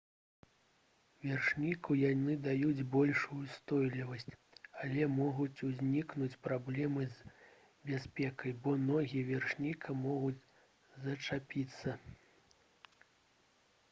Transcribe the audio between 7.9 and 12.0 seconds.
бяспекай бо ногі вершніка могуць зачапіцца